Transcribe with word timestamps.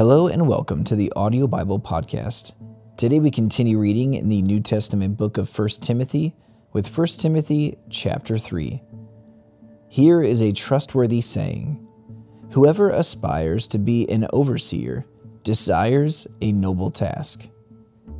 Hello 0.00 0.28
and 0.28 0.48
welcome 0.48 0.82
to 0.84 0.96
the 0.96 1.12
Audio 1.14 1.46
Bible 1.46 1.78
Podcast. 1.78 2.52
Today 2.96 3.20
we 3.20 3.30
continue 3.30 3.78
reading 3.78 4.14
in 4.14 4.30
the 4.30 4.40
New 4.40 4.58
Testament 4.58 5.18
book 5.18 5.36
of 5.36 5.58
1 5.58 5.68
Timothy 5.82 6.34
with 6.72 6.96
1 6.96 7.06
Timothy 7.18 7.76
chapter 7.90 8.38
3. 8.38 8.82
Here 9.88 10.22
is 10.22 10.40
a 10.40 10.52
trustworthy 10.52 11.20
saying 11.20 11.86
Whoever 12.52 12.88
aspires 12.88 13.66
to 13.66 13.78
be 13.78 14.08
an 14.08 14.26
overseer 14.32 15.04
desires 15.44 16.26
a 16.40 16.50
noble 16.50 16.90
task. 16.90 17.46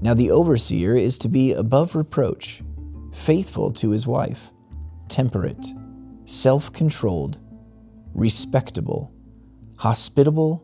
Now 0.00 0.14
the 0.14 0.30
overseer 0.30 0.94
is 0.94 1.18
to 1.18 1.28
be 1.28 1.54
above 1.54 1.96
reproach, 1.96 2.62
faithful 3.12 3.72
to 3.72 3.90
his 3.90 4.06
wife, 4.06 4.52
temperate, 5.08 5.66
self 6.24 6.72
controlled, 6.72 7.38
respectable, 8.14 9.12
hospitable, 9.78 10.63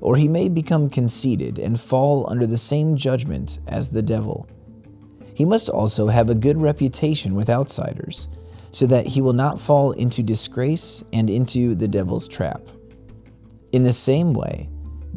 or 0.00 0.16
he 0.16 0.28
may 0.28 0.48
become 0.48 0.88
conceited 0.88 1.58
and 1.58 1.80
fall 1.80 2.28
under 2.30 2.46
the 2.46 2.56
same 2.56 2.96
judgment 2.96 3.58
as 3.66 3.90
the 3.90 4.02
devil. 4.02 4.48
He 5.34 5.44
must 5.44 5.68
also 5.68 6.08
have 6.08 6.30
a 6.30 6.34
good 6.34 6.56
reputation 6.56 7.34
with 7.34 7.50
outsiders, 7.50 8.28
so 8.72 8.86
that 8.86 9.06
he 9.06 9.20
will 9.20 9.32
not 9.32 9.60
fall 9.60 9.92
into 9.92 10.22
disgrace 10.22 11.02
and 11.12 11.28
into 11.28 11.74
the 11.74 11.88
devil's 11.88 12.28
trap. 12.28 12.62
In 13.72 13.84
the 13.84 13.92
same 13.92 14.32
way, 14.32 14.68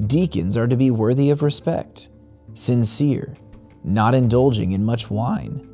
deacons 0.08 0.58
are 0.58 0.68
to 0.68 0.76
be 0.76 0.92
worthy 0.92 1.30
of 1.30 1.42
respect, 1.42 2.10
sincere, 2.54 3.36
not 3.84 4.16
indulging 4.16 4.72
in 4.72 4.84
much 4.84 5.10
wine, 5.10 5.68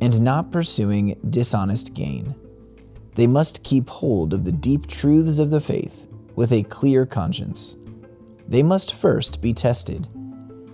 and 0.00 0.20
not 0.20 0.52
pursuing 0.52 1.18
dishonest 1.30 1.94
gain. 1.94 2.34
They 3.14 3.26
must 3.26 3.62
keep 3.62 3.88
hold 3.88 4.32
of 4.32 4.44
the 4.44 4.52
deep 4.52 4.86
truths 4.86 5.38
of 5.38 5.50
the 5.50 5.60
faith 5.60 6.08
with 6.34 6.52
a 6.52 6.64
clear 6.64 7.06
conscience 7.06 7.76
they 8.54 8.62
must 8.62 8.94
first 8.94 9.42
be 9.42 9.52
tested, 9.52 10.06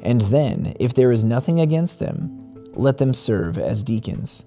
and 0.03 0.21
then, 0.23 0.77
if 0.79 0.93
there 0.93 1.11
is 1.11 1.25
nothing 1.25 1.61
against 1.61 1.99
them, 1.99 2.55
let 2.75 2.99
them 2.99 3.15
serve 3.15 3.57
as 3.57 3.83
deacons. 3.83 4.45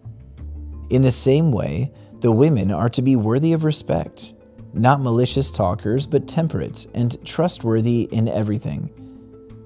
In 0.91 1.01
the 1.01 1.11
same 1.11 1.51
way, 1.51 1.91
the 2.19 2.31
women 2.31 2.69
are 2.69 2.89
to 2.89 3.01
be 3.01 3.15
worthy 3.15 3.53
of 3.53 3.63
respect, 3.63 4.33
not 4.73 5.01
malicious 5.01 5.49
talkers, 5.49 6.05
but 6.05 6.27
temperate 6.27 6.85
and 6.93 7.23
trustworthy 7.25 8.03
in 8.11 8.27
everything. 8.27 8.91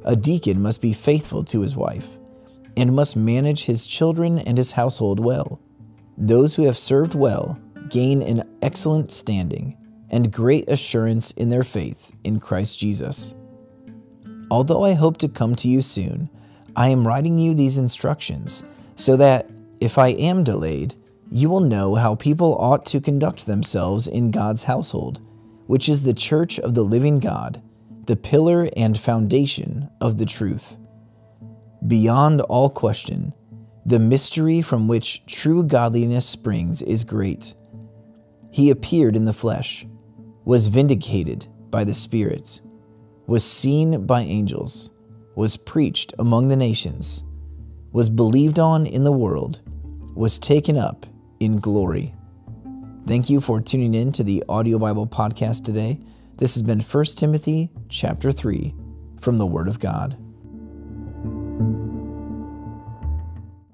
A 0.05 0.15
deacon 0.15 0.61
must 0.61 0.81
be 0.81 0.93
faithful 0.93 1.43
to 1.43 1.59
his 1.59 1.75
wife, 1.75 2.07
and 2.77 2.95
must 2.95 3.17
manage 3.17 3.65
his 3.65 3.85
children 3.85 4.39
and 4.39 4.57
his 4.57 4.71
household 4.71 5.19
well. 5.19 5.59
Those 6.17 6.55
who 6.55 6.63
have 6.63 6.79
served 6.79 7.15
well 7.15 7.59
gain 7.89 8.21
an 8.21 8.43
excellent 8.61 9.11
standing 9.11 9.75
and 10.09 10.31
great 10.31 10.69
assurance 10.69 11.31
in 11.31 11.49
their 11.49 11.63
faith 11.63 12.13
in 12.23 12.39
Christ 12.39 12.79
Jesus. 12.79 13.35
Although 14.49 14.85
I 14.85 14.93
hope 14.93 15.17
to 15.17 15.27
come 15.27 15.55
to 15.57 15.69
you 15.69 15.81
soon, 15.81 16.29
I 16.75 16.89
am 16.89 17.07
writing 17.07 17.37
you 17.39 17.53
these 17.53 17.77
instructions 17.77 18.63
so 18.95 19.17
that, 19.17 19.49
if 19.79 19.97
I 19.97 20.09
am 20.09 20.43
delayed, 20.43 20.95
you 21.29 21.49
will 21.49 21.59
know 21.59 21.95
how 21.95 22.15
people 22.15 22.55
ought 22.57 22.85
to 22.87 23.01
conduct 23.01 23.45
themselves 23.45 24.07
in 24.07 24.31
God's 24.31 24.63
household, 24.63 25.19
which 25.65 25.89
is 25.89 26.03
the 26.03 26.13
church 26.13 26.59
of 26.59 26.73
the 26.73 26.83
living 26.83 27.19
God, 27.19 27.61
the 28.05 28.15
pillar 28.15 28.69
and 28.77 28.97
foundation 28.97 29.89
of 29.99 30.17
the 30.17 30.25
truth. 30.25 30.77
Beyond 31.85 32.41
all 32.41 32.69
question, 32.69 33.33
the 33.85 33.99
mystery 33.99 34.61
from 34.61 34.87
which 34.87 35.25
true 35.25 35.63
godliness 35.63 36.25
springs 36.25 36.81
is 36.81 37.03
great. 37.03 37.53
He 38.51 38.69
appeared 38.69 39.15
in 39.15 39.25
the 39.25 39.33
flesh, 39.33 39.85
was 40.45 40.67
vindicated 40.67 41.47
by 41.69 41.83
the 41.83 41.93
Spirit 41.93 42.61
was 43.27 43.43
seen 43.43 44.05
by 44.05 44.21
angels, 44.21 44.89
was 45.35 45.57
preached 45.57 46.13
among 46.17 46.47
the 46.47 46.55
nations, 46.55 47.23
was 47.91 48.09
believed 48.09 48.57
on 48.57 48.87
in 48.87 49.03
the 49.03 49.11
world, 49.11 49.59
was 50.15 50.39
taken 50.39 50.77
up 50.77 51.05
in 51.41 51.59
glory. 51.59 52.15
Thank 53.05 53.29
you 53.29 53.41
for 53.41 53.59
tuning 53.59 53.93
in 53.93 54.13
to 54.13 54.23
the 54.23 54.43
Audio 54.47 54.79
Bible 54.79 55.05
podcast 55.05 55.65
today. 55.65 55.99
This 56.37 56.55
has 56.55 56.63
been 56.63 56.79
1 56.79 57.05
Timothy 57.17 57.69
chapter 57.89 58.31
3 58.31 58.73
from 59.19 59.37
the 59.37 59.45
Word 59.45 59.67
of 59.67 59.79
God. 59.79 60.17